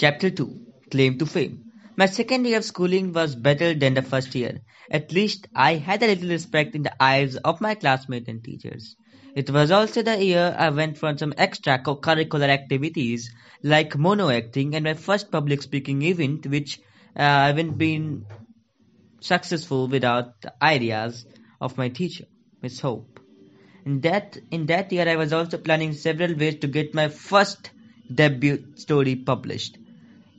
[0.00, 4.32] Chapter 2 Claim to Fame My second year of schooling was better than the first
[4.32, 4.60] year.
[4.92, 8.94] At least I had a little respect in the eyes of my classmates and teachers.
[9.34, 13.32] It was also the year I went for some extra curricular activities
[13.64, 16.78] like mono acting and my first public speaking event, which
[17.18, 18.24] uh, I haven't been
[19.18, 21.26] successful without the ideas
[21.60, 22.26] of my teacher,
[22.62, 23.18] Miss Hope.
[23.84, 27.72] In that in that year, I was also planning several ways to get my first
[28.14, 29.76] debut story published.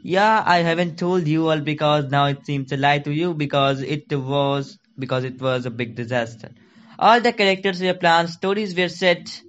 [0.03, 3.81] Yeah, I haven't told you all because now it seems a lie to you because
[3.81, 6.49] it was because it was a big disaster.
[6.97, 9.41] All the characters were planned, stories were set,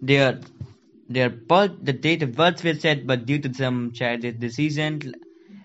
[0.00, 0.40] their
[1.08, 5.00] their birth, the date of birth were set, but due to some childish decision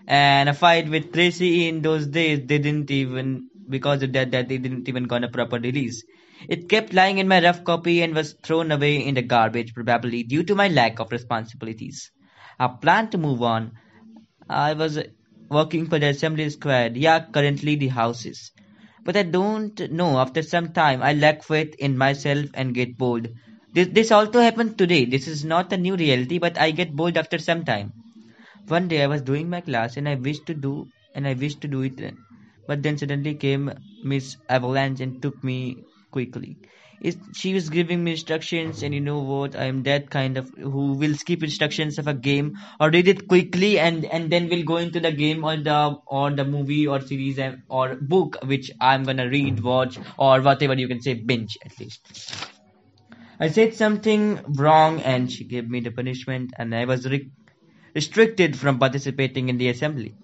[0.06, 4.48] and a fight with Tracy in those days, they didn't even because of that that
[4.48, 6.04] they didn't even got a proper release.
[6.48, 10.22] It kept lying in my rough copy and was thrown away in the garbage, probably
[10.24, 12.10] due to my lack of responsibilities.
[12.58, 13.72] I planned to move on
[14.50, 14.98] I was
[15.48, 16.96] working for the assembly squad.
[16.96, 18.50] Yeah, currently the houses.
[19.04, 23.32] But I don't know, after some time, I lack faith in myself and get bored.
[23.72, 25.04] This, this also happened today.
[25.04, 27.92] This is not a new reality, but I get bored after some time.
[28.66, 31.60] One day I was doing my class and I wished to do, and I wished
[31.60, 32.14] to do it.
[32.66, 35.76] But then suddenly came Miss Avalanche and took me
[36.10, 36.58] quickly.
[37.34, 40.92] She was giving me instructions and you know what i am that kind of who
[41.02, 44.76] will skip instructions of a game or read it quickly and and then will go
[44.78, 47.38] into the game or the or the movie or series
[47.68, 52.00] or book which i'm gonna read watch or whatever you can say binge at least.
[53.40, 57.30] I said something wrong and she gave me the punishment and i was re-
[57.94, 60.16] restricted from participating in the assembly.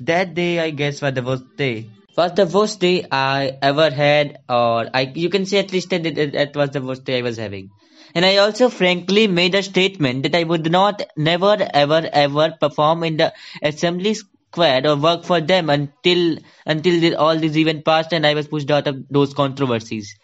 [0.00, 4.38] That day i guess was the worst day was the worst day I ever had,
[4.48, 7.36] or I, you can say at least that it, was the worst day I was
[7.36, 7.70] having.
[8.14, 13.04] And I also frankly made a statement that I would not never ever ever perform
[13.04, 18.12] in the assembly squad or work for them until until the, all this event passed
[18.12, 20.16] and I was pushed out of those controversies.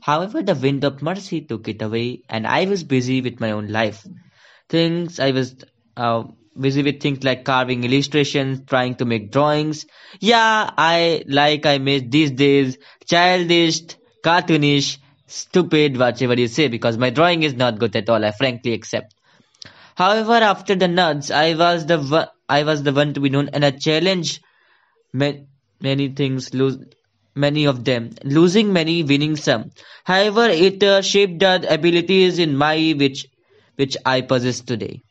[0.00, 3.68] However, the wind of mercy took it away, and I was busy with my own
[3.68, 4.06] life.
[4.68, 5.54] Things I was
[6.00, 6.24] uh,
[6.58, 9.86] busy with things like carving illustrations, trying to make drawings.
[10.20, 13.82] Yeah, I like I made these days childish,
[14.24, 18.24] cartoonish, stupid, whatever you say, because my drawing is not good at all.
[18.24, 19.14] I frankly accept.
[19.94, 23.50] However, after the nuts, I was the one, I was the one to be known,
[23.52, 24.40] and I challenged
[25.12, 25.46] many,
[25.82, 26.78] many things, lose
[27.34, 29.70] many of them, losing many, winning some.
[30.04, 33.26] However, it uh, shaped the abilities in my which
[33.76, 35.02] which I possess today.